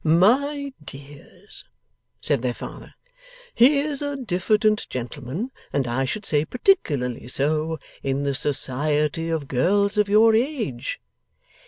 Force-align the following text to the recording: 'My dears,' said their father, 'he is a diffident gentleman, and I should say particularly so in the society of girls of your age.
'My 0.03 0.73
dears,' 0.83 1.63
said 2.21 2.41
their 2.41 2.55
father, 2.55 2.95
'he 3.53 3.77
is 3.81 4.01
a 4.01 4.17
diffident 4.17 4.89
gentleman, 4.89 5.51
and 5.71 5.87
I 5.87 6.05
should 6.05 6.25
say 6.25 6.43
particularly 6.43 7.27
so 7.27 7.77
in 8.01 8.23
the 8.23 8.33
society 8.33 9.29
of 9.29 9.47
girls 9.47 9.99
of 9.99 10.09
your 10.09 10.33
age. 10.33 10.99